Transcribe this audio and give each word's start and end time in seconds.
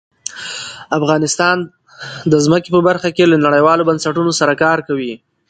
افغانستان 0.97 1.57
د 2.31 2.33
ځمکه 2.45 2.69
په 2.75 2.79
برخه 2.87 3.09
کې 3.15 3.23
له 3.31 3.37
نړیوالو 3.45 3.87
بنسټونو 3.89 4.31
سره 4.39 4.53
کار 4.63 4.77
کوي. 4.87 5.13